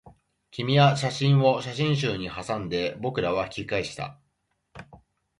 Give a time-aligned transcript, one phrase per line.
[0.49, 4.17] 君は写真を写真集にはさんで、僕らは引き返した